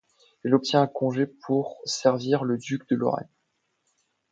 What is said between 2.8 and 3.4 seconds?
de Lorraine.